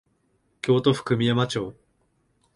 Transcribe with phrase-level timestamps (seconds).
[0.63, 1.75] 京都府久御山町